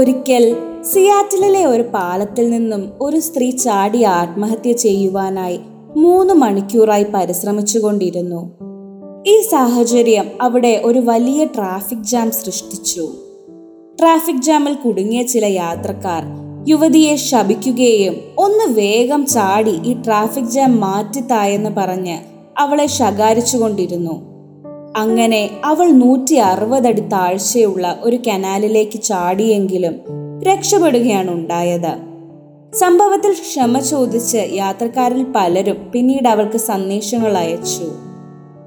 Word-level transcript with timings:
ഒരിക്കൽ 0.00 0.56
സിയാറ്റിലെ 0.92 1.66
ഒരു 1.66 1.82
പാലത്തിൽ 1.82 2.50
നിന്നും 2.50 2.92
ഒരു 3.00 3.20
സ്ത്രീ 3.20 3.50
ചാടി 3.50 4.02
ആത്മഹത്യ 4.02 4.72
ചെയ്യുവാനായി 4.72 5.60
മൂന്ന് 5.96 6.34
മണിക്കൂറായി 6.34 7.06
പരിശ്രമിച്ചുകൊണ്ടിരുന്നു. 7.14 8.50
ഈ 9.26 9.40
സാഹചര്യം 9.40 10.28
അവിടെ 10.40 10.80
ഒരു 10.84 10.98
വലിയ 10.98 11.44
ട്രാഫിക് 11.44 12.04
ജാം 12.04 12.30
സൃഷ്ടിച്ചു. 12.30 13.08
ട്രാഫിക് 14.00 14.42
ജാമിൽ 14.42 14.74
കുടുങ്ങിയ 14.74 15.22
ചില 15.22 15.44
യാത്രക്കാർ 15.44 16.22
യുവതിയെ 16.68 17.16
ശപിക്കുകയും 17.16 18.16
ഒന്ന് 18.38 18.74
വേഗം 18.74 19.26
ചാടി 19.26 19.80
ഈ 19.84 19.94
ട്രാഫിക് 19.94 20.44
ജാം 20.44 20.80
മാറ്റിത്തായെന്ന് 20.80 21.70
പറഞ്ഞ് 21.70 22.18
അവളെ 22.58 22.86
ശകാരിച്ചുകൊണ്ടിരുന്നു. 22.86 24.29
അങ്ങനെ 24.96 25.50
അവൾ 25.64 25.90
നൂറ്റി 25.90 26.34
അറുപതടി 26.34 27.00
താഴ്ചയുള്ള 27.00 27.98
ഒരു 28.02 28.16
കനാലിലേക്ക് 28.16 29.02
ചാടിയെങ്കിലും 29.02 29.96
രക്ഷപ്പെടുകയാണ് 30.42 31.30
ഉണ്ടായത്. 31.30 31.96
സംഭവത്തിൽ 32.74 33.32
ക്ഷമ 33.32 33.78
ചോദിച്ച് 33.78 34.48
യാത്രക്കാരിൽ 34.52 35.26
പലരും 35.36 35.90
പിന്നീട് 35.92 36.28
അവൾക്ക് 36.28 36.56
സന്ദേശങ്ങൾ 36.56 37.36
അയച്ചു. 37.36 37.84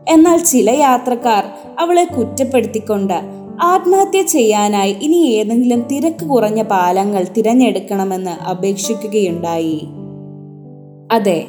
എന്നാൽ 0.09 0.37
ചില 0.37 0.69
യാത്രക്കാർ 0.69 1.43
അവളെ 1.79 2.03
കുറ്റപ്പെടുത്തിക്കൊണ്ട് 2.03 3.13
ആത്മഹത്യ 3.61 4.21
ചെയ്യാനായി 4.21 4.91
ഇനി 4.91 5.15
ഏതെങ്കിലും 5.15 5.81
തിരക്ക് 5.81 6.25
കുറഞ്ഞ 6.25 6.61
പാലങ്ങൾ 6.61 7.23
തിരഞ്ഞെടുക്കണമെന്ന് 7.37 8.31
അപേക്ഷിക്കുകയുണ്ടായി. 8.31 9.87
അതെ 11.11 11.45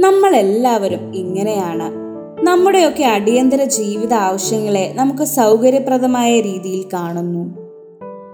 നമ്മൾ 0.00 0.36
എല്ലാവരും 0.36 1.14
ഇങ്ങനെയാണ് 1.14 2.01
നമ്മുടെയൊക്കെ 2.42 3.04
അടിയന്തര 3.04 3.64
ജീവിത 3.64 4.14
ആവശ്യങ്ങളെ 4.14 4.92
നമുക്ക് 4.94 5.22
സൗകര്യപ്രദമായ 5.22 6.40
രീതിയിൽ 6.40 6.84
കാണുന്നു. 6.92 7.56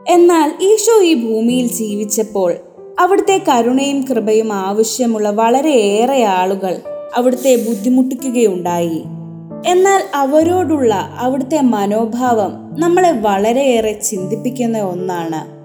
എന്നാൽ 0.08 0.52
ഈശോ 0.62 1.02
ഈ 1.02 1.14
ഭൂമിയിൽ 1.14 1.66
ജീവിച്ചപ്പോൾ 1.66 2.54
അവിടുത്തെ 2.98 3.42
കരുണയും 3.48 4.02
കൃപയും 4.02 4.52
ആവശ്യമുള്ള 4.52 5.30
വളരെയേറെ 5.30 6.24
ആളുകൾ 6.24 6.80
അവിടുത്തെ 7.16 7.64
ബുദ്ധിമുട്ടിക്കുകയുണ്ടായി. 7.68 9.02
എന്നാൽ 9.66 10.02
അവരോടുള്ള 10.14 10.94
അവിടുത്തെ 11.18 11.60
മനോഭാവം 11.60 12.74
നമ്മളെ 12.78 13.12
വളരെയേറെ 13.12 13.92
ചിന്തിപ്പിക്കുന്ന 13.92 14.78
ഒന്നാണ്. 14.78 15.58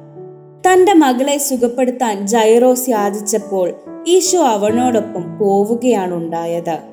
തന്റെ 0.67 0.93
മകളെ 0.93 1.37
സുഖപ്പെടുത്താൻ 1.37 2.27
ജൈറോസ് 2.27 2.89
യാചിച്ചപ്പോൾ 2.89 3.73
ഈശോ 4.07 4.39
അവനോടൊപ്പം 4.39 5.37
പോവുകയാണ് 5.37 6.13
ഉണ്ടായത്. 6.13 6.92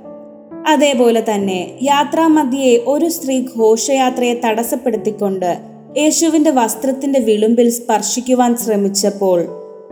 അതേപോലെ 0.67 1.25
തന്നെ 1.35 1.79
യാത്രാമധ്യയെ 1.83 2.85
ഒരു 2.87 3.09
സ്ത്രീ 3.09 3.43
ഘോഷയാത്രയെ 3.59 4.41
തടസ്സപ്പെടുത്തിക്കൊണ്ട് 4.45 5.59
യേശുവിന്റെ 5.99 6.51
വസ്ത്രത്തിന്റെ 6.51 7.19
വിളുമ്പിൽ 7.19 7.71
സ്പർശിക്കുവാൻ 7.71 8.57
ശ്രമിച്ചപ്പോൾ 8.57 9.47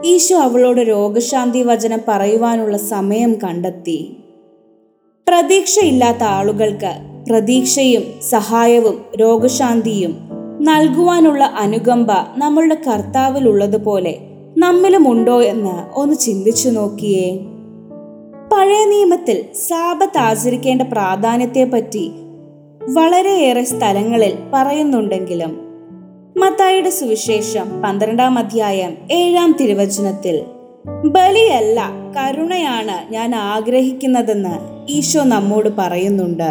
ഈശോ 0.04 0.38
അവളോട് 0.38 0.80
രോഗശാന്തി 0.80 1.62
വചനം 1.62 2.00
പറയുവാനുള്ള 2.08 2.76
സമയം 2.76 3.34
കണ്ടെത്തി. 3.34 4.16
പ്രതീക്ഷയില്ലാത്ത 5.28 6.22
ആളുകൾക്ക് 6.22 6.92
പ്രതീക്ഷയും 7.30 8.02
സഹായവും 8.30 9.04
രോഗശാന്തിയും 9.20 10.18
നൽകുവാനുള്ള 10.60 11.44
അനുകമ്പ 11.44 12.12
നമ്മളുടെ 12.36 12.74
കർത്താവിൽ 12.74 13.48
ഉള്ളതുപോലെ 13.48 14.18
നമ്മിലും 14.58 15.08
ഉണ്ടോ 15.08 15.42
എന്ന് 15.42 15.98
ഒന്ന് 15.98 16.16
ചിന്തിച്ചു 16.16 16.68
നോക്കിയേ. 16.68 17.38
പഴയ 18.58 18.84
നിയമത്തിൽ 18.84 19.54
സാപത്ത് 19.54 20.18
ആചരിക്കേണ്ട 20.18 20.82
പ്രാധാന്യത്തെപ്പറ്റി 20.82 22.10
വളരെയേറെ 22.94 23.64
സ്ഥലങ്ങളിൽ 23.64 24.34
പറയുന്നുണ്ടെങ്കിലും 24.54 25.58
മത്തായിയുടെ 26.36 26.90
സുവിശേഷം 26.90 27.82
പന്ത്രണ്ടാം 27.82 28.38
അധ്യായം 28.38 28.94
ഏഴാം 29.12 29.56
തിരുവചനത്തിൽ 29.60 30.44
ബലിയല്ല 31.06 31.90
കരുണയാണ് 32.16 33.12
ഞാൻ 33.12 33.34
ആഗ്രഹിക്കുന്നതെന്ന് 33.34 34.86
ഈശോ 34.92 35.22
നമ്മോട് 35.22 35.68
പറയുന്നുണ്ട്. 35.78 36.50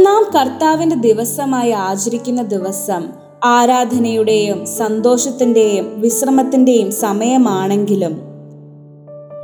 നാം 0.00 0.30
കർത്താവിന്റെ 0.38 0.96
ദിവസമായി 0.96 1.70
ആചരിക്കുന്ന 1.70 2.42
ദിവസം 2.42 3.08
ആരാധനയുടെയും 3.44 4.66
സന്തോഷത്തിന്റെയും 4.66 6.00
വിശ്രമത്തിന്റെയും 6.00 6.92
സമയമാണെങ്കിലും 6.92 8.35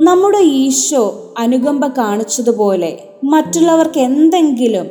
നമ്മുടെ 0.01 0.39
ഈശോ 0.39 1.33
അനുകമ്പ 1.37 1.87
കാണിച്ചതുപോലെ 1.87 2.99
മറ്റുള്ളവർക്ക് 3.23 3.97
എന്തെങ്കിലും 3.97 4.87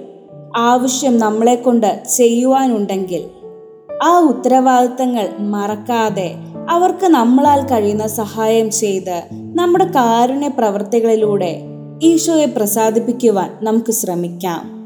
ആവശ്യം 0.57 1.19
നമ്മളെ 1.19 1.57
കൊണ്ട് 1.57 2.03
ചെയ്യുവാനുണ്ടെങ്കിൽ 2.17 3.23
ആ 4.03 4.19
ഉത്തരവാദിത്തങ്ങൾ 4.19 5.27
മറക്കാതെ 5.39 6.35
അവർക്ക് 6.69 7.07
നമ്മളാൽ 7.07 7.67
കഴിയുന്ന 7.67 8.07
സഹായം 8.07 8.71
ചെയ്ത് 8.71 9.17
നമ്മുടെ 9.55 9.85
കാരുണ്യ 9.85 10.49
പ്രവർത്തികളിലൂടെ 10.49 11.63
ഈശോയെ 12.03 12.47
പ്രസാദിപ്പിക്കുവാൻ 12.47 13.59
നമുക്ക് 13.63 13.93
ശ്രമിക്കാം 13.93 14.83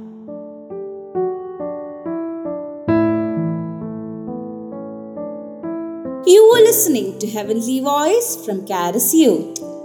You 6.28 6.42
are 6.44 6.62
listening 6.62 7.18
to 7.18 7.26
Heavenly 7.26 7.80
Voice 7.80 8.36
from 8.44 8.66
Caris 8.66 9.14
Youth. 9.14 9.75